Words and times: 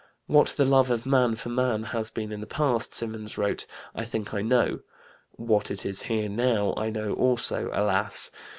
"What 0.25 0.47
the 0.57 0.65
love 0.65 0.89
of 0.89 1.05
man 1.05 1.35
for 1.35 1.49
man 1.49 1.83
has 1.93 2.09
been 2.09 2.31
in 2.31 2.39
the 2.41 2.47
past," 2.47 2.91
Symonds 2.95 3.37
wrote, 3.37 3.67
"I 3.93 4.03
think 4.03 4.33
I 4.33 4.41
know. 4.41 4.79
What 5.33 5.69
it 5.69 5.85
is 5.85 6.01
here 6.09 6.27
now, 6.27 6.73
I 6.75 6.89
know 6.89 7.13
also 7.13 7.69
alas! 7.71 8.31